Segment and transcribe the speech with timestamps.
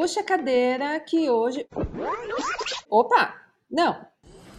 [0.00, 1.66] Puxa a cadeira que hoje.
[2.88, 3.34] Opa!
[3.68, 4.06] Não!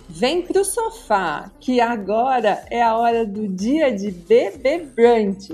[0.10, 5.54] Vem pro sofá, que agora é a hora do dia de bebê brunch.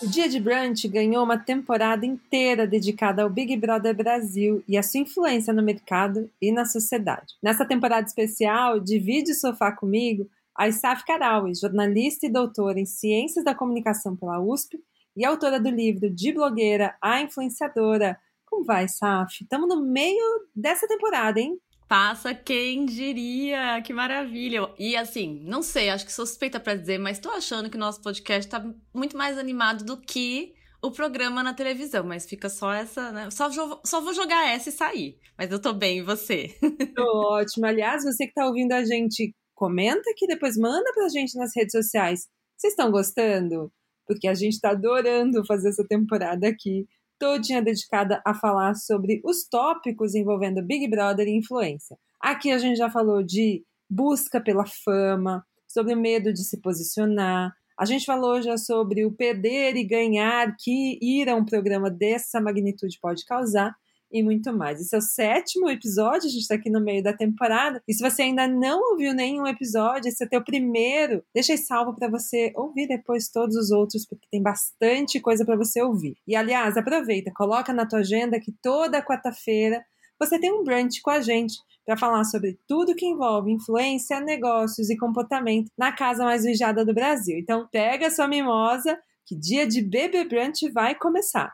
[0.00, 4.84] O Dia de Brunch ganhou uma temporada inteira dedicada ao Big Brother Brasil e a
[4.84, 7.34] sua influência no mercado e na sociedade.
[7.42, 13.44] Nessa temporada especial, divide o sofá comigo a Isaf Karawi, jornalista e doutora em Ciências
[13.44, 14.78] da Comunicação pela USP
[15.16, 18.18] e autora do livro De Blogueira a Influenciadora.
[18.44, 19.42] Como vai, Saf?
[19.42, 21.58] Estamos no meio dessa temporada, hein?
[21.88, 24.68] Passa quem diria, que maravilha.
[24.78, 28.00] E assim, não sei, acho que suspeita para dizer, mas tô achando que o nosso
[28.00, 28.64] podcast tá
[28.94, 33.30] muito mais animado do que o programa na televisão, mas fica só essa, né?
[33.30, 33.48] Só,
[33.84, 35.18] só vou jogar essa e sair.
[35.38, 36.56] Mas eu tô bem, e você?
[36.96, 37.66] Tô ótimo.
[37.66, 41.70] Aliás, você que tá ouvindo a gente comenta aqui depois, manda pra gente nas redes
[41.70, 42.26] sociais.
[42.56, 43.72] Vocês estão gostando?
[44.04, 46.84] Porque a gente está adorando fazer essa temporada aqui,
[47.16, 51.96] todinha dedicada a falar sobre os tópicos envolvendo Big Brother e influência.
[52.20, 57.52] Aqui a gente já falou de busca pela fama, sobre o medo de se posicionar.
[57.78, 62.40] A gente falou já sobre o perder e ganhar que ir a um programa dessa
[62.40, 63.72] magnitude pode causar
[64.12, 64.80] e muito mais.
[64.80, 67.82] Esse é o sétimo episódio, a gente está aqui no meio da temporada.
[67.88, 72.08] E se você ainda não ouviu nenhum episódio, esse é teu primeiro, deixa salvo para
[72.08, 76.16] você ouvir depois todos os outros, porque tem bastante coisa para você ouvir.
[76.26, 79.82] E aliás, aproveita, coloca na tua agenda que toda quarta-feira
[80.20, 84.88] você tem um brunch com a gente para falar sobre tudo que envolve influência, negócios
[84.88, 87.38] e comportamento na casa mais vigiada do Brasil.
[87.38, 88.96] Então, pega sua mimosa,
[89.26, 91.52] que dia de bebê brunch vai começar.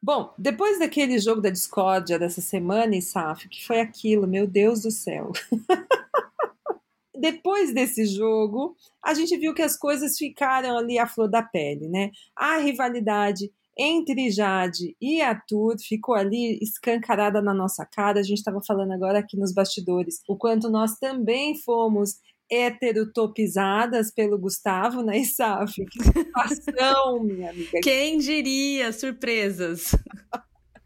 [0.00, 4.90] Bom, depois daquele jogo da discórdia dessa semana, Isaf, que foi aquilo, meu Deus do
[4.90, 5.32] céu.
[7.18, 11.88] depois desse jogo, a gente viu que as coisas ficaram ali à flor da pele,
[11.88, 12.12] né?
[12.36, 18.20] A rivalidade entre Jade e Arthur ficou ali escancarada na nossa cara.
[18.20, 22.18] A gente estava falando agora aqui nos bastidores o quanto nós também fomos
[22.50, 25.74] heterotopizadas pelo Gustavo, né, Isaf?
[25.84, 27.80] Que situação, minha amiga.
[27.82, 28.92] Quem diria?
[28.92, 29.94] Surpresas.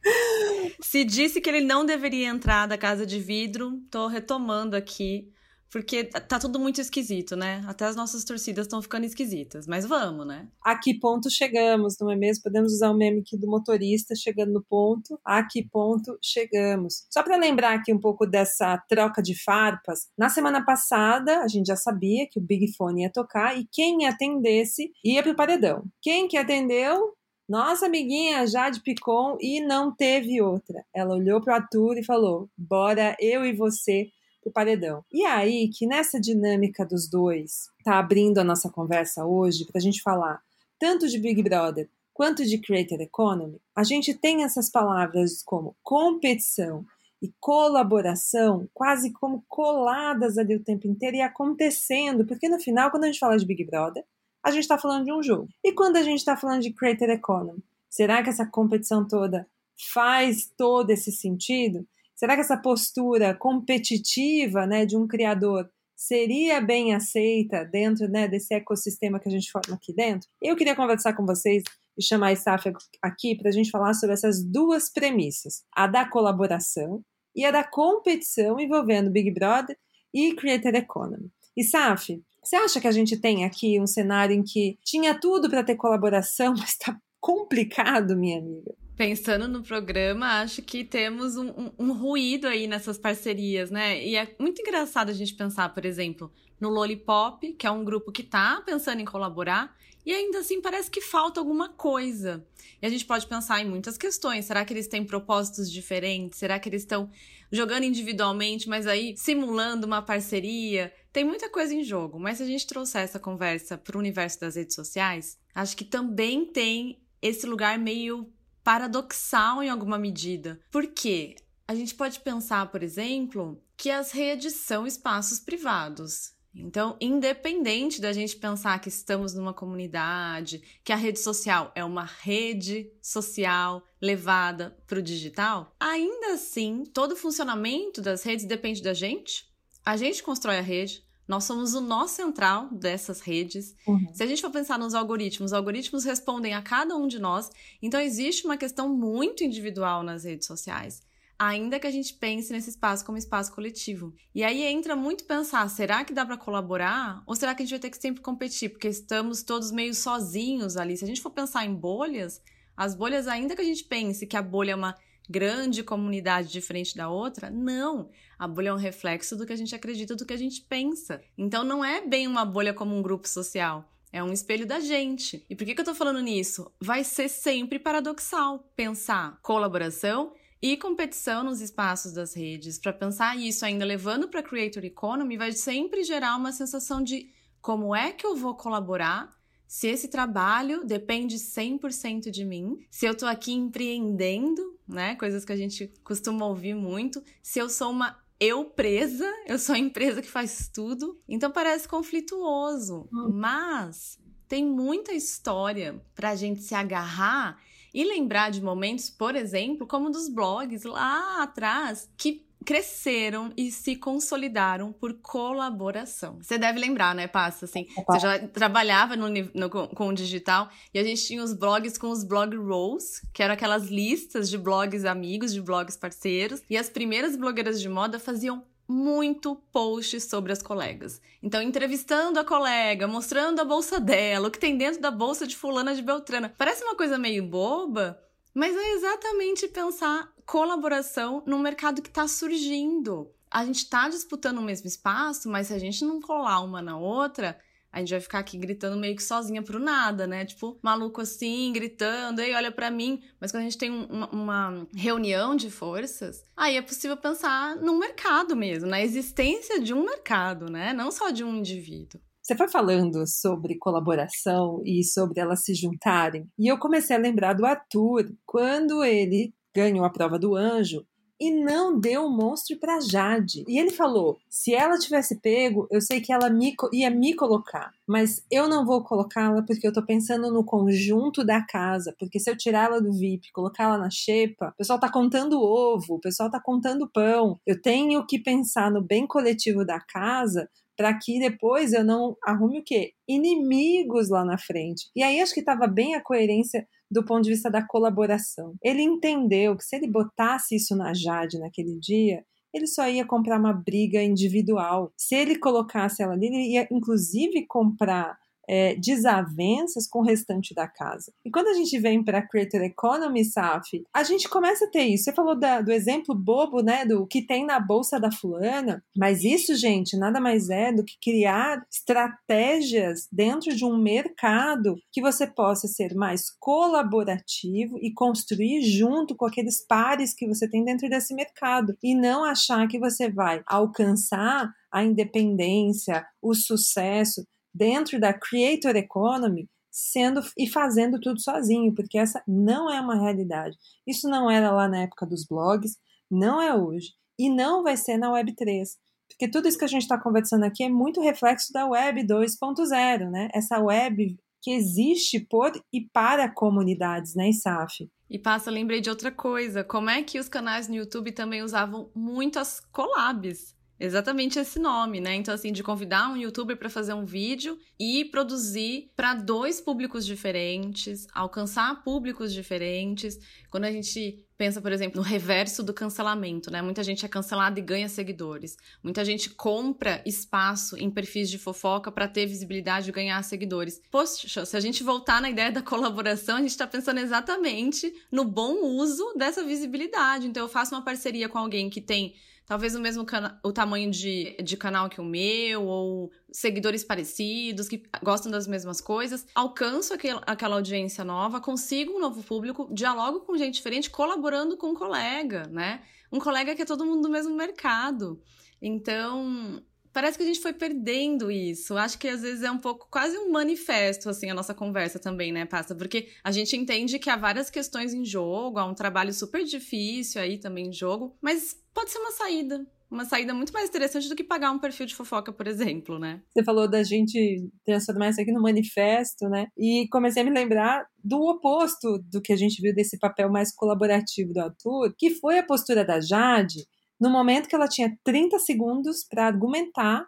[0.82, 5.30] Se disse que ele não deveria entrar da casa de vidro, tô retomando aqui
[5.72, 7.64] porque tá tudo muito esquisito, né?
[7.66, 9.66] Até as nossas torcidas estão ficando esquisitas.
[9.66, 10.46] Mas vamos, né?
[10.62, 12.42] A que ponto chegamos, não é mesmo?
[12.42, 15.18] Podemos usar o meme aqui do motorista chegando no ponto.
[15.24, 17.06] A que ponto chegamos?
[17.10, 20.10] Só para lembrar aqui um pouco dessa troca de farpas.
[20.16, 24.06] Na semana passada, a gente já sabia que o Big Fone ia tocar e quem
[24.06, 25.84] atendesse ia pro paredão.
[26.02, 27.14] Quem que atendeu?
[27.48, 30.84] Nossa amiguinha Jade Picon e não teve outra.
[30.94, 34.10] Ela olhou para o Arthur e falou: Bora eu e você
[34.42, 35.04] pro paredão.
[35.10, 39.82] E aí que nessa dinâmica dos dois, tá abrindo a nossa conversa hoje para a
[39.82, 40.42] gente falar
[40.78, 46.84] tanto de Big Brother quanto de Creator Economy, a gente tem essas palavras como competição
[47.22, 53.04] e colaboração quase como coladas ali o tempo inteiro e acontecendo, porque no final, quando
[53.04, 54.04] a gente fala de Big Brother,
[54.42, 55.48] a gente está falando de um jogo.
[55.64, 59.46] E quando a gente está falando de Creator Economy, será que essa competição toda
[59.94, 61.86] faz todo esse sentido?
[62.22, 68.54] Será que essa postura competitiva né, de um criador seria bem aceita dentro né, desse
[68.54, 70.28] ecossistema que a gente forma aqui dentro?
[70.40, 71.64] Eu queria conversar com vocês
[71.98, 72.72] e chamar a Saf
[73.02, 77.02] aqui para a gente falar sobre essas duas premissas: a da colaboração
[77.34, 79.76] e a da competição envolvendo Big Brother
[80.14, 81.28] e Creator Economy.
[81.56, 85.50] E Saf, você acha que a gente tem aqui um cenário em que tinha tudo
[85.50, 88.72] para ter colaboração, mas está complicado, minha amiga?
[88.96, 94.04] Pensando no programa, acho que temos um, um, um, ruído aí nessas parcerias, né?
[94.04, 96.30] E é muito engraçado a gente pensar, por exemplo,
[96.60, 100.90] no Lollipop, que é um grupo que tá pensando em colaborar, e ainda assim parece
[100.90, 102.44] que falta alguma coisa.
[102.82, 104.44] E a gente pode pensar em muitas questões.
[104.44, 106.38] Será que eles têm propósitos diferentes?
[106.38, 107.10] Será que eles estão
[107.50, 110.92] jogando individualmente, mas aí simulando uma parceria?
[111.12, 114.40] Tem muita coisa em jogo, mas se a gente trouxer essa conversa para o universo
[114.40, 118.30] das redes sociais, acho que também tem esse lugar meio
[118.62, 120.60] paradoxal em alguma medida.
[120.70, 121.36] Por quê?
[121.66, 126.32] A gente pode pensar, por exemplo, que as redes são espaços privados.
[126.54, 132.04] Então, independente da gente pensar que estamos numa comunidade, que a rede social é uma
[132.04, 138.92] rede social levada para o digital, ainda assim, todo o funcionamento das redes depende da
[138.92, 139.50] gente.
[139.84, 143.74] A gente constrói a rede, nós somos o nó central dessas redes.
[143.86, 144.06] Uhum.
[144.12, 147.48] Se a gente for pensar nos algoritmos, os algoritmos respondem a cada um de nós.
[147.80, 151.00] Então, existe uma questão muito individual nas redes sociais.
[151.38, 154.14] ainda que a gente pense nesse espaço como espaço coletivo.
[154.32, 157.72] E aí entra muito pensar, será que dá para colaborar ou será que a gente
[157.72, 160.96] vai ter que sempre competir, porque estamos todos meio sozinhos ali.
[160.96, 162.40] Se a gente for pensar em bolhas,
[162.76, 164.94] as bolhas ainda que a gente pense que a bolha é uma
[165.32, 168.10] grande comunidade diferente da outra, não.
[168.38, 171.22] A bolha é um reflexo do que a gente acredita, do que a gente pensa.
[171.38, 173.90] Então não é bem uma bolha como um grupo social.
[174.12, 175.42] É um espelho da gente.
[175.48, 176.70] E por que, que eu tô falando nisso?
[176.78, 182.78] Vai ser sempre paradoxal pensar colaboração e competição nos espaços das redes.
[182.78, 187.30] Para pensar isso ainda levando para creator economy, vai sempre gerar uma sensação de
[187.62, 189.34] como é que eu vou colaborar
[189.72, 195.52] se esse trabalho depende 100% de mim, se eu tô aqui empreendendo, né, coisas que
[195.52, 200.20] a gente costuma ouvir muito, se eu sou uma eu presa, eu sou a empresa
[200.20, 201.20] que faz tudo.
[201.28, 203.30] Então parece conflituoso, hum.
[203.32, 204.18] mas
[204.48, 207.56] tem muita história para a gente se agarrar
[207.94, 213.96] e lembrar de momentos, por exemplo, como dos blogs lá atrás, que cresceram e se
[213.96, 216.38] consolidaram por colaboração.
[216.40, 217.64] Você deve lembrar, né, Passa?
[217.64, 221.98] Assim, você já trabalhava no, no, com o digital e a gente tinha os blogs
[221.98, 226.76] com os blog rolls, que eram aquelas listas de blogs amigos, de blogs parceiros, e
[226.76, 231.20] as primeiras blogueiras de moda faziam muito posts sobre as colegas.
[231.42, 235.56] Então, entrevistando a colega, mostrando a bolsa dela, o que tem dentro da bolsa de
[235.56, 236.52] fulana de Beltrana.
[236.58, 238.18] Parece uma coisa meio boba,
[238.54, 243.30] mas é exatamente pensar colaboração num mercado que está surgindo.
[243.50, 246.98] A gente está disputando o mesmo espaço, mas se a gente não colar uma na
[246.98, 247.58] outra,
[247.92, 250.46] a gente vai ficar aqui gritando meio que sozinha pro nada, né?
[250.46, 253.22] Tipo, maluco assim, gritando, ei, olha para mim.
[253.38, 257.98] Mas quando a gente tem uma, uma, reunião de forças, aí é possível pensar num
[257.98, 260.94] mercado mesmo, na existência de um mercado, né?
[260.94, 262.18] Não só de um indivíduo.
[262.42, 267.52] Você foi falando sobre colaboração e sobre elas se juntarem, e eu comecei a lembrar
[267.52, 271.06] do Arthur, quando ele ganhou a prova do anjo,
[271.42, 273.64] e não deu o monstro para Jade.
[273.66, 277.90] E ele falou: se ela tivesse pego, eu sei que ela me, ia me colocar,
[278.06, 282.14] mas eu não vou colocá-la porque eu tô pensando no conjunto da casa.
[282.16, 285.60] Porque se eu tirar ela do VIP, colocar ela na xepa, o pessoal tá contando
[285.60, 287.58] ovo, o pessoal tá contando pão.
[287.66, 290.68] Eu tenho que pensar no bem coletivo da casa
[291.02, 293.10] para que depois eu não arrume o quê?
[293.28, 295.10] Inimigos lá na frente.
[295.16, 298.76] E aí acho que estava bem a coerência do ponto de vista da colaboração.
[298.80, 303.58] Ele entendeu que se ele botasse isso na Jade naquele dia, ele só ia comprar
[303.58, 305.12] uma briga individual.
[305.16, 308.38] Se ele colocasse ela ali, ele ia inclusive comprar
[308.72, 311.30] é, desavenças com o restante da casa.
[311.44, 315.02] E quando a gente vem para a Creator Economy, Saf, a gente começa a ter
[315.02, 315.24] isso.
[315.24, 319.44] Você falou da, do exemplo bobo, né, do que tem na bolsa da fulana, mas
[319.44, 325.46] isso, gente, nada mais é do que criar estratégias dentro de um mercado que você
[325.46, 331.34] possa ser mais colaborativo e construir junto com aqueles pares que você tem dentro desse
[331.34, 338.96] mercado e não achar que você vai alcançar a independência, o sucesso dentro da creator
[338.96, 343.76] economy sendo e fazendo tudo sozinho, porque essa não é uma realidade.
[344.06, 345.98] Isso não era lá na época dos blogs,
[346.30, 348.96] não é hoje e não vai ser na Web 3.
[349.28, 353.30] Porque tudo isso que a gente está conversando aqui é muito reflexo da Web 2.0,
[353.30, 353.48] né?
[353.52, 358.08] Essa web que existe por e para comunidades, né, ISAF?
[358.30, 359.82] E passa, lembrei de outra coisa.
[359.82, 363.74] Como é que os canais no YouTube também usavam muito as collabs?
[364.04, 365.36] Exatamente esse nome, né?
[365.36, 370.26] Então, assim, de convidar um youtuber para fazer um vídeo e produzir para dois públicos
[370.26, 373.38] diferentes, alcançar públicos diferentes.
[373.70, 376.80] Quando a gente pensa, por exemplo, no reverso do cancelamento, né?
[376.80, 378.76] Muita gente é cancelada e ganha seguidores.
[379.02, 384.00] Muita gente compra espaço em perfis de fofoca para ter visibilidade e ganhar seguidores.
[384.08, 388.44] Poxa, se a gente voltar na ideia da colaboração, a gente está pensando exatamente no
[388.44, 390.46] bom uso dessa visibilidade.
[390.46, 393.26] Então, eu faço uma parceria com alguém que tem talvez o mesmo
[393.64, 399.00] o tamanho de, de canal que o meu, ou seguidores parecidos, que gostam das mesmas
[399.00, 404.76] coisas, alcanço aquel, aquela audiência nova, consigo um novo público, dialogo com gente diferente, colaborando
[404.76, 406.02] com um colega, né?
[406.30, 408.40] Um colega que é todo mundo do mesmo mercado.
[408.80, 409.82] Então,
[410.12, 411.96] parece que a gente foi perdendo isso.
[411.96, 415.52] Acho que às vezes é um pouco quase um manifesto, assim, a nossa conversa também,
[415.52, 415.94] né, Passa?
[415.94, 420.40] Porque a gente entende que há várias questões em jogo, há um trabalho super difícil
[420.40, 422.86] aí também em jogo, mas pode ser uma saída.
[423.12, 426.40] Uma saída muito mais interessante do que pagar um perfil de fofoca, por exemplo, né?
[426.48, 429.66] Você falou da gente transformar isso aqui no manifesto, né?
[429.76, 433.70] E comecei a me lembrar do oposto do que a gente viu desse papel mais
[433.74, 436.86] colaborativo do Arthur, que foi a postura da Jade
[437.20, 440.24] no momento que ela tinha 30 segundos para argumentar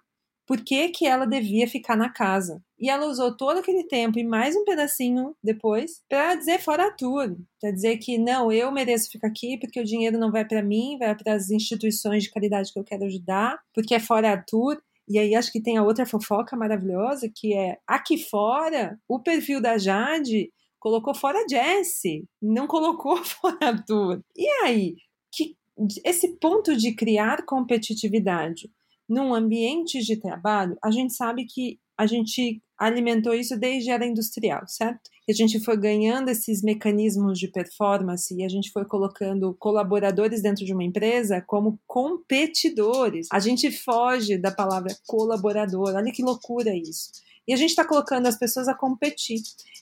[0.47, 2.63] por que, que ela devia ficar na casa.
[2.79, 7.39] E ela usou todo aquele tempo e mais um pedacinho depois para dizer fora tudo,
[7.61, 10.99] para dizer que não, eu mereço ficar aqui porque o dinheiro não vai para mim,
[10.99, 14.83] vai para as instituições de caridade que eu quero ajudar, porque é fora Arthur.
[15.09, 19.61] E aí acho que tem a outra fofoca maravilhosa que é aqui fora o perfil
[19.61, 24.21] da Jade colocou fora Jesse, não colocou fora Arthur.
[24.37, 24.97] E aí,
[25.33, 25.57] que
[26.05, 28.71] esse ponto de criar competitividade
[29.09, 34.07] num ambiente de trabalho, a gente sabe que a gente alimentou isso desde a era
[34.07, 35.11] industrial, certo?
[35.27, 40.43] E a gente foi ganhando esses mecanismos de performance e a gente foi colocando colaboradores
[40.43, 43.29] dentro de uma empresa como competidores.
[43.33, 45.95] A gente foge da palavra colaborador.
[45.95, 47.11] Olha que loucura isso.
[47.47, 49.41] E a gente está colocando as pessoas a competir.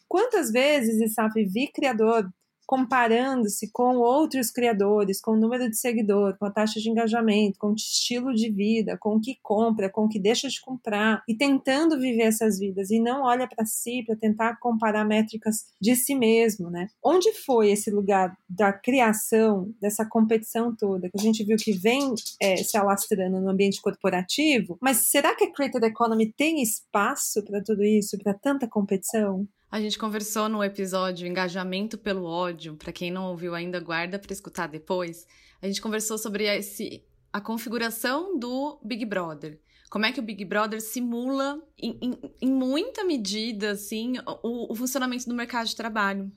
[0.09, 2.31] Quantas vezes, Isaf, vi criador
[2.67, 7.69] comparando-se com outros criadores, com o número de seguidor, com a taxa de engajamento, com
[7.69, 11.35] o estilo de vida, com o que compra, com o que deixa de comprar, e
[11.35, 16.15] tentando viver essas vidas, e não olha para si para tentar comparar métricas de si
[16.15, 16.89] mesmo, né?
[17.05, 22.15] Onde foi esse lugar da criação, dessa competição toda, que a gente viu que vem
[22.41, 27.63] é, se alastrando no ambiente corporativo, mas será que a Creator Economy tem espaço para
[27.63, 29.47] tudo isso, para tanta competição?
[29.73, 32.77] A gente conversou no episódio Engajamento pelo Ódio.
[32.77, 35.27] Para quem não ouviu ainda, guarda para escutar depois.
[35.63, 37.03] A gente conversou sobre esse,
[37.33, 39.59] a configuração do Big Brother.
[39.89, 44.75] Como é que o Big Brother simula, em, em, em muita medida, assim, o, o
[44.75, 46.31] funcionamento do mercado de trabalho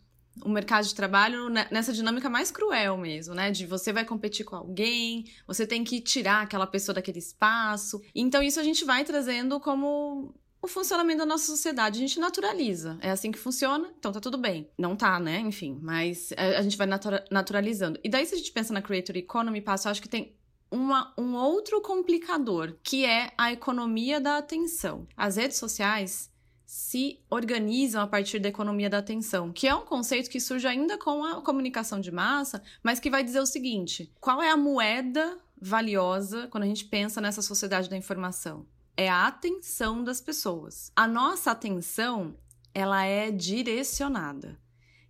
[0.43, 3.51] o mercado de trabalho nessa dinâmica mais cruel mesmo, né?
[3.51, 8.01] De você vai competir com alguém, você tem que tirar aquela pessoa daquele espaço.
[8.13, 11.97] Então, isso a gente vai trazendo como o funcionamento da nossa sociedade.
[11.97, 12.97] A gente naturaliza.
[13.01, 14.69] É assim que funciona, então tá tudo bem.
[14.77, 15.39] Não tá, né?
[15.39, 17.99] Enfim, mas a, gente vai natura naturalizando.
[18.03, 20.35] E daí, se a gente pensa na Creator Economy, passo, acho que tem
[20.69, 25.07] uma, um outro complicador, que é a economia da atenção.
[25.15, 26.29] As redes sociais
[26.65, 30.97] se organizam a partir da economia da atenção, que é um conceito que surge ainda
[30.97, 35.37] com a comunicação de massa, mas que vai dizer o seguinte: qual é a moeda
[35.61, 38.65] valiosa quando a gente pensa nessa sociedade da informação?
[38.97, 40.91] É a atenção das pessoas.
[40.95, 42.37] A nossa atenção,
[42.73, 44.59] ela é direcionada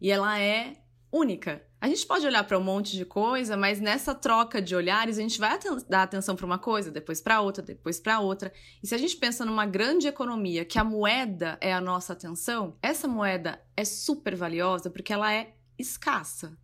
[0.02, 0.78] e ela é
[1.12, 1.66] única.
[1.80, 5.22] A gente pode olhar para um monte de coisa, mas nessa troca de olhares a
[5.22, 8.52] gente vai dar atenção para uma coisa, depois para outra, depois para outra.
[8.82, 12.76] E se a gente pensa numa grande economia que a moeda é a nossa atenção,
[12.82, 16.58] essa moeda é super valiosa porque ela é escassa.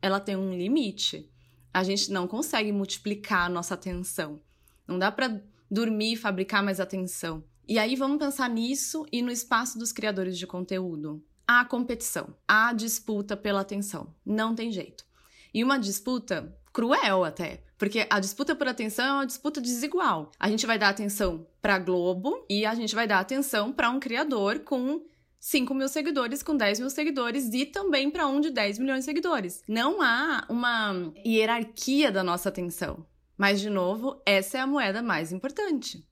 [0.00, 1.28] Ela tem um limite.
[1.74, 4.40] A gente não consegue multiplicar a nossa atenção.
[4.86, 7.44] Não dá para dormir e fabricar mais atenção.
[7.66, 11.22] E aí vamos pensar nisso e no espaço dos criadores de conteúdo.
[11.46, 14.14] Há competição, há disputa pela atenção.
[14.24, 15.04] Não tem jeito.
[15.52, 20.30] E uma disputa cruel até, porque a disputa por atenção é uma disputa desigual.
[20.38, 24.00] A gente vai dar atenção para Globo e a gente vai dar atenção para um
[24.00, 25.02] criador com
[25.40, 29.04] 5 mil seguidores, com 10 mil seguidores e também para um de 10 milhões de
[29.04, 29.62] seguidores.
[29.68, 33.06] Não há uma hierarquia da nossa atenção.
[33.38, 36.04] Mas, de novo, essa é a moeda mais importante.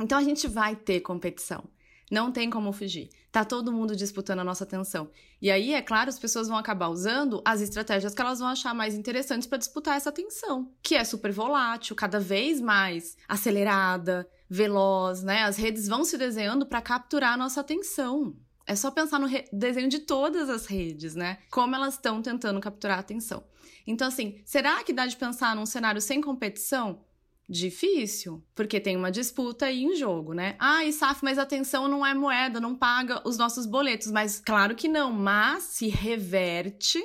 [0.00, 1.68] Então a gente vai ter competição.
[2.10, 3.08] Não tem como fugir.
[3.30, 5.10] Tá todo mundo disputando a nossa atenção.
[5.40, 8.74] E aí, é claro, as pessoas vão acabar usando as estratégias que elas vão achar
[8.74, 15.22] mais interessantes para disputar essa atenção, que é super volátil, cada vez mais acelerada, veloz,
[15.22, 15.44] né?
[15.44, 18.36] As redes vão se desenhando para capturar a nossa atenção.
[18.70, 21.38] É só pensar no desenho de todas as redes, né?
[21.50, 23.42] Como elas estão tentando capturar a atenção.
[23.84, 27.04] Então, assim, será que dá de pensar num cenário sem competição?
[27.48, 30.54] Difícil, porque tem uma disputa aí em jogo, né?
[30.56, 34.08] Ah, Saf, mas atenção não é moeda, não paga os nossos boletos.
[34.12, 37.02] Mas claro que não, mas se reverte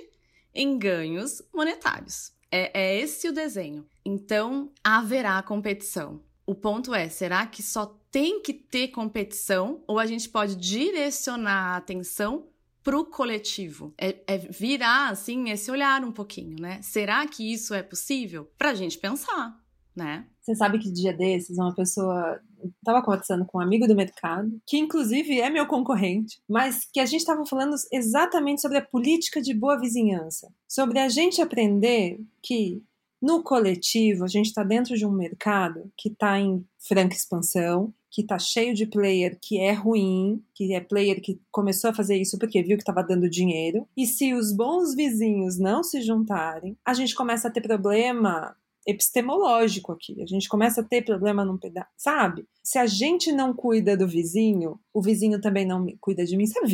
[0.53, 2.31] em ganhos monetários.
[2.51, 3.87] É, é esse o desenho.
[4.05, 6.21] Então, haverá competição.
[6.45, 11.73] O ponto é, será que só tem que ter competição ou a gente pode direcionar
[11.73, 12.47] a atenção
[12.83, 13.93] para o coletivo?
[13.97, 16.79] É, é, virar, assim, esse olhar um pouquinho, né?
[16.83, 18.47] Será que isso é possível?
[18.57, 19.59] Para a gente pensar,
[19.95, 20.27] né?
[20.41, 22.39] Você sabe que dia desses uma pessoa
[22.77, 27.05] estava conversando com um amigo do mercado, que inclusive é meu concorrente, mas que a
[27.05, 32.83] gente estava falando exatamente sobre a política de boa vizinhança, sobre a gente aprender que
[33.21, 38.21] no coletivo, a gente está dentro de um mercado que está em franca expansão, que
[38.21, 42.37] está cheio de player que é ruim, que é player que começou a fazer isso
[42.37, 43.87] porque viu que estava dando dinheiro.
[43.95, 49.91] E se os bons vizinhos não se juntarem, a gente começa a ter problema epistemológico
[49.91, 50.21] aqui.
[50.21, 52.45] A gente começa a ter problema num pedaço, sabe?
[52.63, 56.45] Se a gente não cuida do vizinho, o vizinho também não cuida de mim.
[56.45, 56.67] Sabe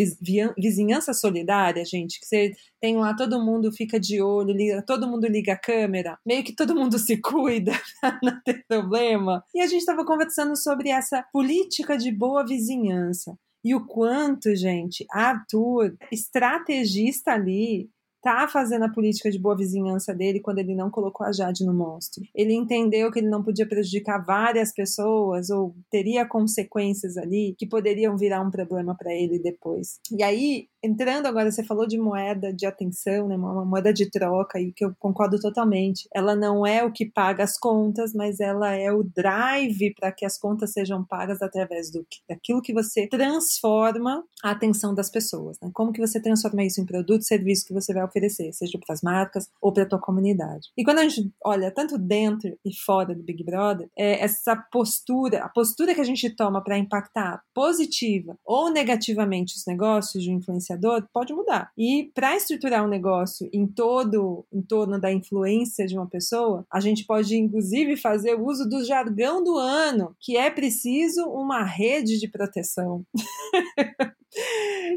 [0.57, 2.19] vizinhança solidária, gente?
[2.19, 6.17] Que você tem lá, todo mundo fica de olho, liga, todo mundo liga a câmera,
[6.25, 9.43] meio que todo mundo se cuida pra não ter problema.
[9.53, 13.37] E a gente estava conversando sobre essa política de boa vizinhança.
[13.63, 17.89] E o quanto, gente, Arthur, estrategista ali,
[18.21, 21.73] tá fazendo a política de boa vizinhança dele quando ele não colocou a Jade no
[21.73, 22.23] monstro.
[22.35, 28.15] Ele entendeu que ele não podia prejudicar várias pessoas ou teria consequências ali que poderiam
[28.17, 29.99] virar um problema para ele depois.
[30.11, 34.59] E aí entrando agora, você falou de moeda de atenção, né, uma moeda de troca,
[34.59, 36.07] e que eu concordo totalmente.
[36.13, 40.25] Ela não é o que paga as contas, mas ela é o drive para que
[40.25, 45.57] as contas sejam pagas através do, daquilo que você transforma a atenção das pessoas.
[45.61, 45.69] Né?
[45.73, 49.01] Como que você transforma isso em produto, serviço que você vai oferecer, seja para as
[49.01, 50.69] marcas ou para a tua comunidade.
[50.77, 55.43] E quando a gente olha tanto dentro e fora do Big Brother, é essa postura,
[55.43, 60.70] a postura que a gente toma para impactar positiva ou negativamente os negócios de influência
[60.70, 60.70] influenciador
[61.13, 61.71] pode mudar.
[61.77, 66.79] E para estruturar um negócio em todo em torno da influência de uma pessoa, a
[66.79, 72.19] gente pode inclusive fazer o uso do jargão do ano, que é preciso uma rede
[72.19, 73.05] de proteção.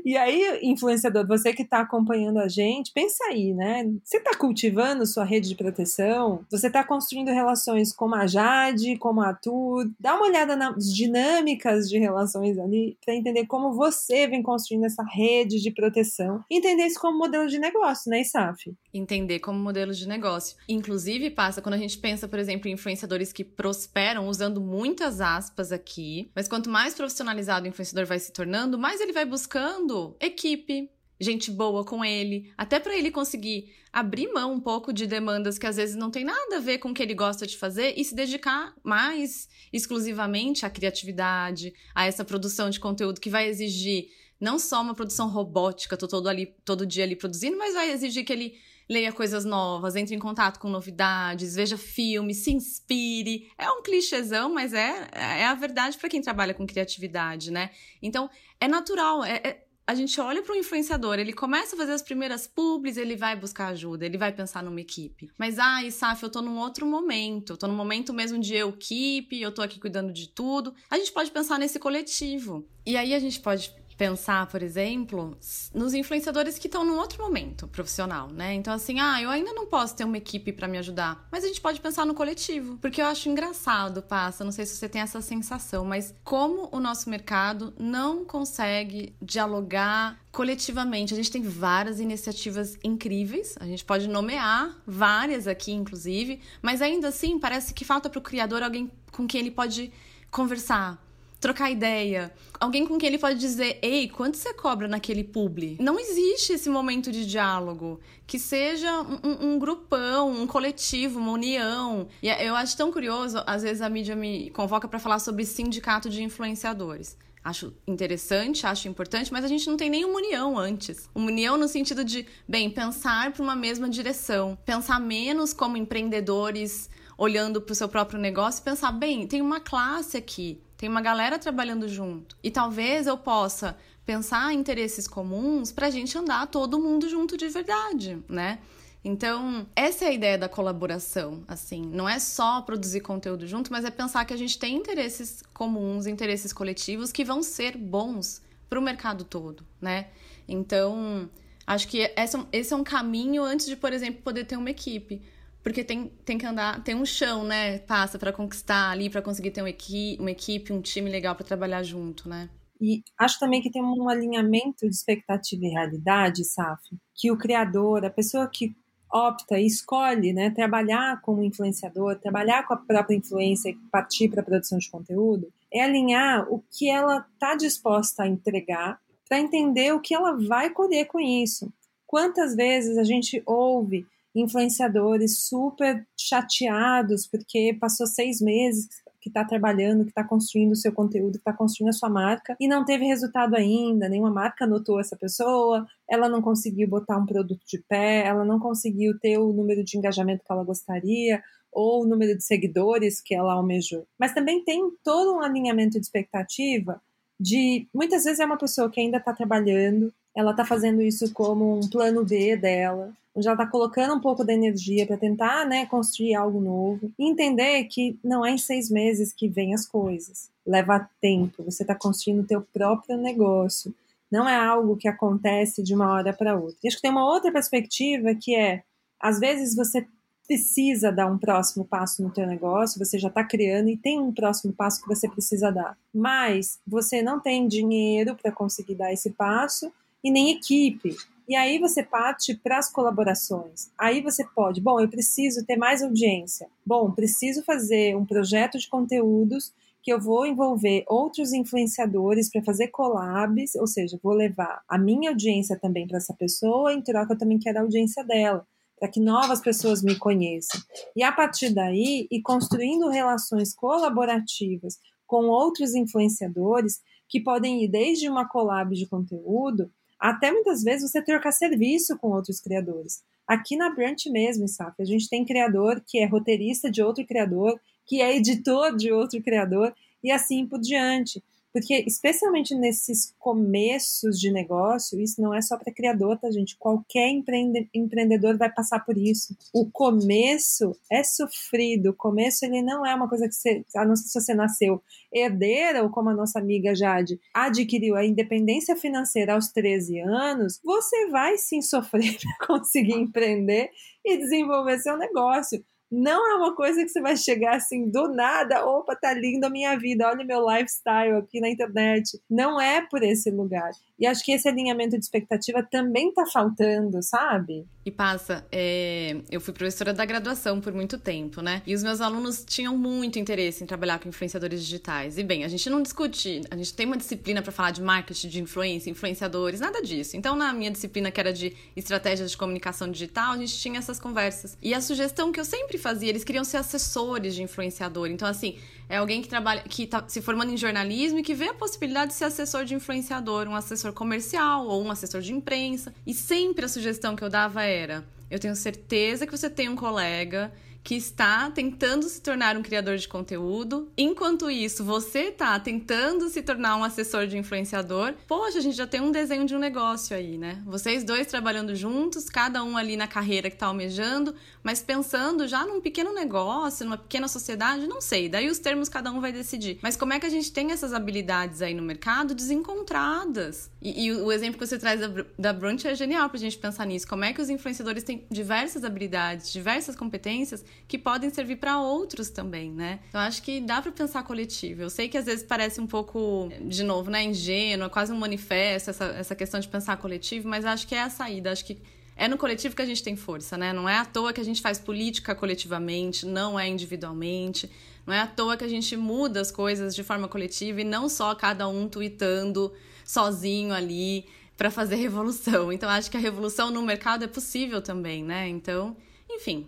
[0.05, 3.85] E aí, influenciador, você que está acompanhando a gente, pensa aí, né?
[4.03, 6.45] Você está cultivando sua rede de proteção?
[6.51, 9.91] Você está construindo relações como a Jade, como a Arthur?
[9.99, 15.03] Dá uma olhada nas dinâmicas de relações ali para entender como você vem construindo essa
[15.03, 16.45] rede de proteção.
[16.51, 18.75] Entender isso como modelo de negócio, né, Isaf?
[18.95, 20.57] Entender como modelo de negócio.
[20.69, 25.73] Inclusive, passa quando a gente pensa, por exemplo, em influenciadores que prosperam, usando muitas aspas
[25.73, 30.89] aqui, mas quanto mais profissionalizado o influenciador vai se tornando, mais ele vai buscando equipe,
[31.21, 35.67] gente boa com ele, até para ele conseguir abrir mão um pouco de demandas que
[35.67, 38.05] às vezes não tem nada a ver com o que ele gosta de fazer e
[38.05, 44.09] se dedicar mais exclusivamente à criatividade, a essa produção de conteúdo que vai exigir
[44.41, 48.25] não só uma produção robótica, tô todo ali todo dia ali produzindo, mas vai exigir
[48.25, 53.51] que ele leia coisas novas, entre em contato com novidades, veja filmes, se inspire.
[53.59, 57.71] É um clichêzão, mas é, é a verdade para quem trabalha com criatividade, né?
[58.03, 58.29] Então,
[58.61, 62.01] é natural, é, é a gente olha para o influenciador, ele começa a fazer as
[62.01, 65.31] primeiras publis, ele vai buscar ajuda, ele vai pensar numa equipe.
[65.39, 69.41] Mas, ah, Isaf, eu tô num outro momento, tô num momento mesmo de eu equipe,
[69.41, 70.75] eu tô aqui cuidando de tudo.
[70.89, 72.67] A gente pode pensar nesse coletivo.
[72.87, 75.37] E aí a gente pode pensar, por exemplo,
[75.73, 78.55] nos influenciadores que estão num outro momento profissional, né?
[78.55, 81.47] Então, assim, ah, eu ainda não posso ter uma equipe para me ajudar, mas a
[81.47, 85.01] gente pode pensar no coletivo, porque eu acho engraçado, passa, não sei se você tem
[85.03, 91.15] essa sensação, mas como o nosso mercado não consegue dialogar coletivamente.
[91.15, 97.09] A gente tem várias iniciativas incríveis, a gente pode nomear várias aqui, inclusive, mas ainda
[97.09, 99.93] assim parece que falta para o criador alguém com quem ele pode
[100.31, 101.01] conversar,
[101.45, 102.33] trocar ideia.
[102.59, 105.77] Alguém com quem ele pode dizer, ei, quanto você cobra naquele publi?
[105.79, 108.01] Não existe esse momento de diálogo.
[108.27, 112.09] Que seja um, um grupão, um coletivo, uma união.
[112.23, 116.09] E eu acho tão curioso, às vezes a mídia me convoca para falar sobre sindicato
[116.09, 117.19] de influenciadores.
[117.45, 121.11] Acho interessante, acho importante, mas a gente não tem nenhuma união antes.
[121.15, 126.89] Uma união no sentido de, bem, pensar para uma mesma direção, pensar menos como empreendedores
[127.19, 131.01] olhando para o seu próprio negócio e pensar, bem, tem uma classe aqui, tem uma
[131.01, 132.37] galera trabalhando junto.
[132.43, 137.39] E talvez eu possa pensar em interesses comuns para a gente andar todo mundo junto
[137.39, 138.59] de verdade, né?
[139.03, 143.87] Então, essa é a ideia da colaboração, assim, não é só produzir conteúdo junto, mas
[143.87, 148.79] é pensar que a gente tem interesses comuns, interesses coletivos que vão ser bons para
[148.79, 150.09] o mercado todo, né?
[150.47, 151.31] Então,
[151.67, 152.13] acho que
[152.53, 155.23] esse é um caminho antes de, por exemplo, poder ter uma equipe
[155.65, 157.79] porque tem, tem que andar, tem um chão, né?
[157.79, 161.47] Passa para conquistar ali, para conseguir ter uma equipe, uma equipe, um time legal para
[161.47, 162.51] trabalhar junto, né?
[162.79, 166.83] E acho também que tem um alinhamento de expectativa e realidade, Saf,
[167.15, 168.77] que o criador, a pessoa que
[169.11, 174.43] opta e escolhe né, trabalhar como influenciador, trabalhar com a própria influência e partir para
[174.43, 179.95] a produção de conteúdo, é alinhar o que ela está disposta a entregar para entender
[179.95, 181.73] o que ela vai colher com isso.
[182.07, 188.89] Quantas vezes a gente ouve influenciadores super chateados porque passou seis meses
[189.25, 192.55] que está trabalhando, que está construindo o seu conteúdo, que está construindo a sua marca
[192.61, 197.25] e não teve resultado ainda, nenhuma marca notou essa pessoa, ela não conseguiu botar um
[197.25, 201.43] produto de pé, ela não conseguiu ter o número de engajamento que ela gostaria
[201.73, 204.07] ou o número de seguidores que ela almejou.
[204.19, 207.01] Mas também tem todo um alinhamento de expectativa
[207.41, 211.79] de muitas vezes é uma pessoa que ainda está trabalhando, ela está fazendo isso como
[211.79, 215.87] um plano B dela, onde ela está colocando um pouco da energia para tentar né,
[215.87, 217.13] construir algo novo.
[217.19, 220.51] E entender que não é em seis meses que vem as coisas.
[220.67, 223.95] Leva tempo, você está construindo o teu próprio negócio.
[224.31, 226.77] Não é algo que acontece de uma hora para outra.
[226.83, 228.83] E acho que tem uma outra perspectiva que é,
[229.21, 230.07] às vezes você
[230.47, 234.33] precisa dar um próximo passo no teu negócio, você já está criando e tem um
[234.33, 235.97] próximo passo que você precisa dar.
[236.13, 239.91] Mas você não tem dinheiro para conseguir dar esse passo
[240.25, 241.15] e nem equipe.
[241.47, 243.91] E aí você parte para as colaborações.
[243.99, 246.67] Aí você pode, bom, eu preciso ter mais audiência.
[246.85, 249.71] Bom, preciso fazer um projeto de conteúdos
[250.03, 255.31] que eu vou envolver outros influenciadores para fazer collabs, ou seja, vou levar a minha
[255.31, 258.67] audiência também para essa pessoa, em troca eu também quero a audiência dela
[258.99, 260.81] para que novas pessoas me conheçam.
[261.17, 268.29] E a partir daí, e construindo relações colaborativas com outros influenciadores, que podem ir desde
[268.29, 269.91] uma collab de conteúdo,
[270.25, 273.23] até muitas vezes você trocar serviço com outros criadores.
[273.47, 274.95] Aqui na Brunch mesmo, sabe?
[274.99, 279.43] A gente tem criador que é roteirista de outro criador, que é editor de outro
[279.43, 281.45] criador, e assim por diante.
[281.75, 286.77] Porque, especialmente nesses começos de negócio, isso não é só para criador, tá, gente?
[286.79, 289.57] Qualquer empreende empreendedor vai passar por isso.
[289.73, 292.11] O começo é sofrido.
[292.11, 295.03] O começo, ele não é uma coisa que você, a não ser se você nasceu
[295.33, 301.27] herdeira, ou como a nossa amiga Jade adquiriu a independência financeira aos 13 anos, você
[301.27, 303.91] vai sim sofrer para conseguir empreender
[304.25, 305.85] e desenvolver seu negócio.
[306.17, 309.71] Não é uma coisa que você vai chegar assim do nada, opa, tá lindo a
[309.71, 312.41] minha vida, olha meu lifestyle aqui na internet.
[312.49, 313.91] Não é por esse lugar.
[314.25, 317.85] E acho que esse alinhamento de expectativa também tá faltando, sabe?
[318.07, 319.37] E passa, é...
[319.51, 321.83] eu fui professora da graduação por muito tempo, né?
[321.87, 325.37] E os meus alunos tinham muito interesse em trabalhar com influenciadores digitais.
[325.37, 328.49] E bem, a gente não discute, a gente tem uma disciplina para falar de marketing,
[328.49, 330.39] de influência, influenciadores, nada disso.
[330.39, 334.19] Então, na minha disciplina, que era de estratégias de comunicação digital, a gente tinha essas
[334.19, 334.79] conversas.
[334.81, 338.29] E a sugestão que eu sempre fazia, eles queriam ser assessores de influenciador.
[338.29, 341.69] Então, assim, é alguém que trabalha, que está se formando em jornalismo e que vê
[341.69, 346.15] a possibilidade de ser assessor de influenciador, um assessor comercial ou um assessor de imprensa.
[346.27, 349.97] E sempre a sugestão que eu dava era: eu tenho certeza que você tem um
[349.97, 350.73] colega
[351.05, 354.11] que está tentando se tornar um criador de conteúdo.
[354.17, 358.33] Enquanto isso, você está tentando se tornar um assessor de influenciador.
[358.49, 360.83] Poxa, a gente já tem um desenho de um negócio aí, né?
[360.87, 365.85] Vocês dois trabalhando juntos, cada um ali na carreira que está almejando, mas pensando já
[365.85, 368.49] num pequeno negócio, numa pequena sociedade, não sei.
[368.49, 369.99] Daí os termos cada um vai decidir.
[370.01, 373.91] Mas como é que a gente tem essas habilidades aí no mercado desencontradas?
[374.01, 377.05] E, e o exemplo que você traz da, da Brunch é genial pra gente pensar
[377.05, 377.29] nisso.
[377.29, 382.51] Como é que os influenciadores têm diversas habilidades, diversas competências que podem servir para outros
[382.51, 383.21] também, né?
[383.33, 385.03] Eu acho que dá para pensar coletivo.
[385.03, 389.11] Eu sei que às vezes parece um pouco, de novo, né, ingênuo, quase um manifesto
[389.11, 391.71] essa, essa questão de pensar coletivo, mas acho que é a saída.
[391.71, 391.99] Acho que
[392.37, 393.93] é no coletivo que a gente tem força, né?
[393.93, 397.91] Não é à toa que a gente faz política coletivamente, não é individualmente.
[398.27, 401.29] Não é à toa que a gente muda as coisas de forma coletiva e não
[401.29, 402.93] só cada um tweetando
[403.25, 405.93] sozinho ali para fazer revolução.
[405.93, 408.69] Então acho que a revolução no mercado é possível também, né?
[408.69, 409.17] Então,
[409.51, 409.87] enfim,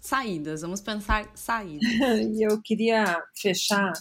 [0.00, 1.88] saídas, vamos pensar saídas.
[2.36, 3.92] e eu queria fechar,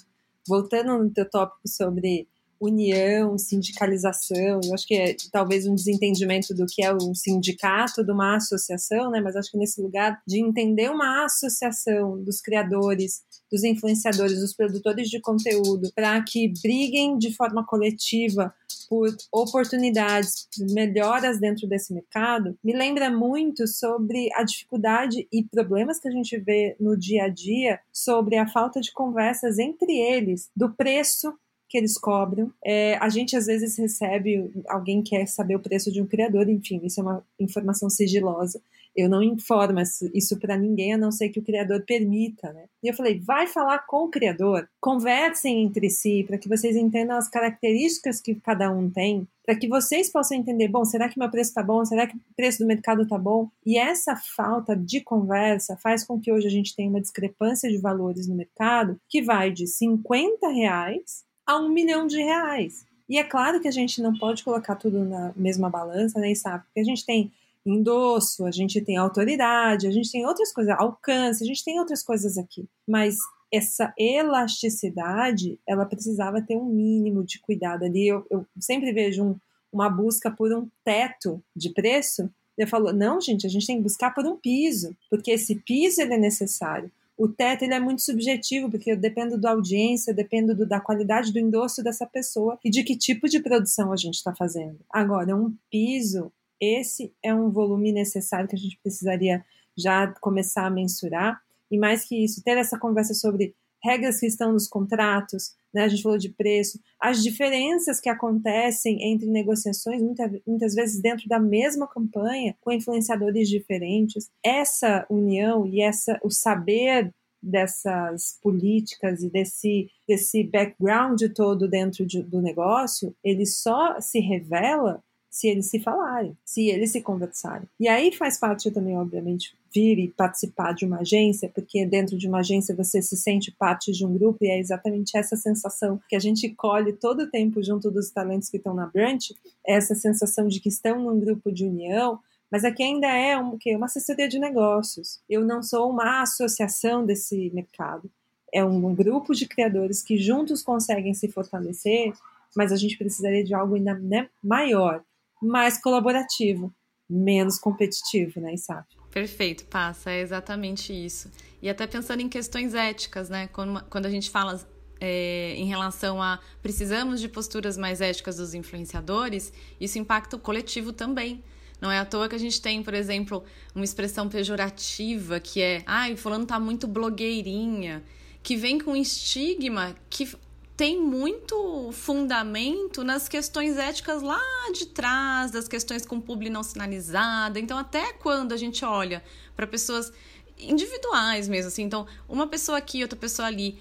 [0.47, 2.27] voltando no teu tópico sobre
[2.59, 8.11] união, sindicalização, eu acho que é talvez um desentendimento do que é um sindicato de
[8.11, 9.19] uma associação, né?
[9.19, 13.21] Mas acho que nesse lugar de entender uma associação dos criadores,
[13.53, 18.51] dos influenciadores, dos produtores de conteúdo, para que briguem de forma coletiva
[18.89, 26.07] por oportunidades, melhoras dentro desse mercado, me lembra muito sobre a dificuldade e problemas que
[26.07, 30.73] a gente vê no dia a dia sobre a falta de conversas entre eles do
[30.73, 31.31] preço
[31.69, 32.51] que eles cobram.
[32.63, 36.81] É, a gente às vezes recebe, alguém quer saber o preço de um criador, enfim,
[36.83, 38.59] isso é uma informação sigilosa.
[38.95, 39.79] Eu não informo
[40.13, 42.65] isso para ninguém, a não ser que o criador permita, né?
[42.83, 47.17] E eu falei, vai falar com o criador, conversem entre si para que vocês entendam
[47.17, 51.29] as características que cada um tem, para que vocês possam entender, bom, será que meu
[51.29, 51.83] preço está bom?
[51.85, 53.49] Será que o preço do mercado está bom?
[53.65, 57.77] E essa falta de conversa faz com que hoje a gente tenha uma discrepância de
[57.77, 62.85] valores no mercado que vai de 50 reais a um milhão de reais.
[63.09, 66.63] E é claro que a gente não pode colocar tudo na mesma balança, né, sabe?
[66.65, 67.31] Porque a gente tem
[67.65, 72.03] endosso, a gente tem autoridade, a gente tem outras coisas, alcance, a gente tem outras
[72.03, 72.65] coisas aqui.
[72.87, 73.17] Mas
[73.51, 78.07] essa elasticidade, ela precisava ter um mínimo de cuidado ali.
[78.07, 79.35] Eu, eu sempre vejo um,
[79.71, 82.29] uma busca por um teto de preço.
[82.57, 86.01] Eu falo, não, gente, a gente tem que buscar por um piso, porque esse piso
[86.01, 86.91] ele é necessário.
[87.15, 91.31] O teto ele é muito subjetivo, porque eu dependo da audiência, dependo do, da qualidade
[91.31, 94.79] do endosso dessa pessoa e de que tipo de produção a gente está fazendo.
[94.89, 99.43] Agora, um piso, esse é um volume necessário que a gente precisaria
[99.77, 101.41] já começar a mensurar.
[101.71, 105.83] E mais que isso, ter essa conversa sobre regras que estão nos contratos, né?
[105.83, 111.27] a gente falou de preço, as diferenças que acontecem entre negociações, muita, muitas vezes dentro
[111.27, 114.29] da mesma campanha, com influenciadores diferentes.
[114.43, 122.23] Essa união e essa, o saber dessas políticas e desse, desse background todo dentro de,
[122.23, 127.67] do negócio, ele só se revela se eles se falarem, se eles se conversarem.
[127.79, 132.27] E aí faz parte também, obviamente, vir e participar de uma agência, porque dentro de
[132.27, 136.15] uma agência você se sente parte de um grupo e é exatamente essa sensação que
[136.15, 139.95] a gente colhe todo o tempo junto dos talentos que estão na Brunch, é essa
[139.95, 142.19] sensação de que estão num grupo de união,
[142.51, 145.19] mas aqui ainda é um, que uma assessoria de negócios.
[145.27, 148.07] Eu não sou uma associação desse mercado.
[148.53, 152.13] É um grupo de criadores que juntos conseguem se fortalecer,
[152.55, 155.03] mas a gente precisaria de algo ainda né, maior
[155.43, 156.73] mais colaborativo,
[157.09, 158.85] menos competitivo, né, Isap?
[159.11, 161.29] Perfeito, passa, é exatamente isso.
[161.61, 163.47] E até pensando em questões éticas, né?
[163.47, 164.59] Quando, quando a gente fala
[164.99, 170.91] é, em relação a precisamos de posturas mais éticas dos influenciadores, isso impacta o coletivo
[170.91, 171.43] também.
[171.79, 173.43] Não é à toa que a gente tem, por exemplo,
[173.75, 178.01] uma expressão pejorativa que é, ai, fulano tá muito blogueirinha,
[178.41, 180.33] que vem com estigma que
[180.75, 184.41] tem muito fundamento nas questões éticas lá
[184.73, 187.59] de trás, das questões com publi não sinalizada.
[187.59, 189.23] Então, até quando a gente olha
[189.55, 190.11] para pessoas
[190.57, 193.79] individuais mesmo, assim, então, uma pessoa aqui, outra pessoa ali,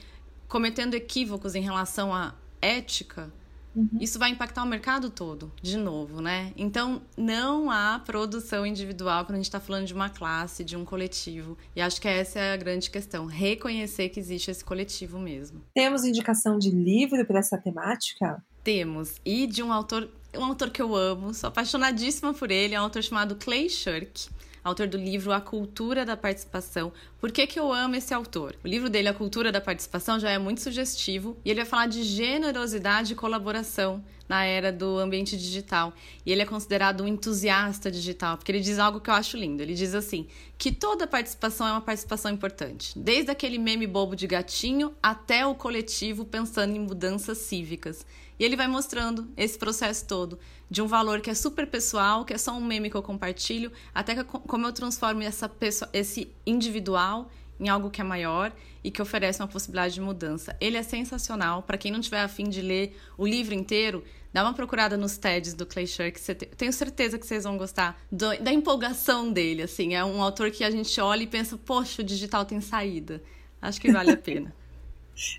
[0.48, 3.32] cometendo equívocos em relação à ética,
[3.74, 3.88] Uhum.
[4.00, 6.52] Isso vai impactar o mercado todo, de novo, né?
[6.56, 10.84] Então, não há produção individual quando a gente está falando de uma classe, de um
[10.84, 11.56] coletivo.
[11.74, 15.62] E acho que essa é a grande questão: reconhecer que existe esse coletivo mesmo.
[15.74, 18.42] Temos indicação de livro para essa temática?
[18.62, 19.14] Temos.
[19.24, 22.84] E de um autor, um autor que eu amo, sou apaixonadíssima por ele, é um
[22.84, 24.28] autor chamado Clay Shirk
[24.62, 26.92] autor do livro A Cultura da Participação.
[27.20, 28.54] Por que, que eu amo esse autor?
[28.64, 31.86] O livro dele, A Cultura da Participação, já é muito sugestivo e ele vai falar
[31.86, 35.92] de generosidade e colaboração na era do ambiente digital.
[36.24, 39.62] E ele é considerado um entusiasta digital, porque ele diz algo que eu acho lindo.
[39.62, 44.26] Ele diz assim: que toda participação é uma participação importante, desde aquele meme bobo de
[44.26, 48.06] gatinho até o coletivo pensando em mudanças cívicas.
[48.38, 50.38] E ele vai mostrando esse processo todo
[50.70, 53.70] de um valor que é super pessoal, que é só um meme que eu compartilho,
[53.94, 58.90] até que, como eu transformo essa pessoa, esse individual em algo que é maior e
[58.90, 60.56] que oferece uma possibilidade de mudança.
[60.60, 61.62] Ele é sensacional.
[61.62, 65.54] Para quem não tiver afim de ler o livro inteiro, dá uma procurada nos TEDs
[65.54, 66.20] do Clay Shirk.
[66.56, 69.62] Tenho certeza que vocês vão gostar do, da empolgação dele.
[69.62, 73.22] Assim, é um autor que a gente olha e pensa, poxa, o digital tem saída.
[73.60, 74.52] Acho que vale a pena.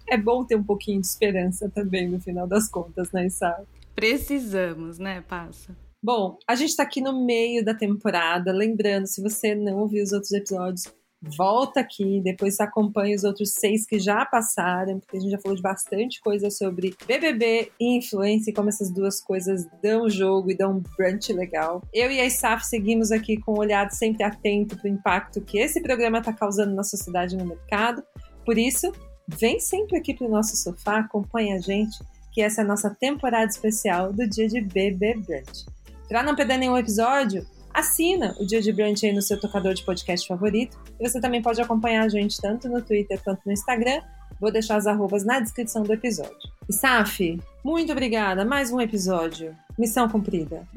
[0.09, 3.63] É bom ter um pouquinho de esperança também no final das contas, né, Isaac?
[3.95, 5.75] Precisamos, né, Passa?
[6.01, 8.51] Bom, a gente está aqui no meio da temporada.
[8.51, 13.85] Lembrando, se você não ouviu os outros episódios, volta aqui, depois acompanha os outros seis
[13.85, 18.51] que já passaram, porque a gente já falou de bastante coisa sobre BBB e influência
[18.51, 21.81] e como essas duas coisas dão jogo e dão um brunch legal.
[21.93, 25.57] Eu e a ISAF seguimos aqui com um olhar sempre atento para o impacto que
[25.57, 28.03] esse programa está causando na sociedade e no mercado.
[28.45, 28.91] Por isso,
[29.27, 31.97] vem sempre aqui para o nosso sofá, acompanha a gente
[32.31, 35.65] que essa é a nossa temporada especial do Dia de BB Brunch.
[36.09, 39.83] Para não perder nenhum episódio, assina o Dia de Brunch aí no seu tocador de
[39.83, 40.77] podcast favorito.
[40.99, 44.01] E você também pode acompanhar a gente tanto no Twitter quanto no Instagram.
[44.41, 46.35] Vou deixar as arrobas na descrição do episódio.
[46.67, 48.43] E Saf, muito obrigada.
[48.43, 49.55] Mais um episódio.
[49.77, 50.67] Missão cumprida.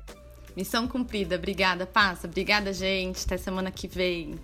[0.57, 1.37] Missão cumprida.
[1.37, 2.27] Obrigada, Passa.
[2.27, 3.25] Obrigada, gente.
[3.25, 4.39] Até semana que vem.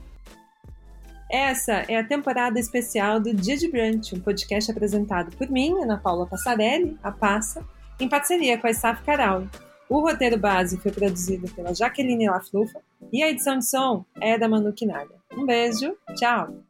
[1.33, 5.97] Essa é a temporada especial do Dia de Brunch, um podcast apresentado por mim, Ana
[5.97, 7.67] Paula Passarelli, a Passa,
[7.99, 9.49] em parceria com a Saf Caral.
[9.89, 12.79] O roteiro base foi produzido pela Jaqueline Laflufa
[13.11, 15.15] e a edição de som é da Manu Kinaga.
[15.35, 16.63] Um beijo, tchau!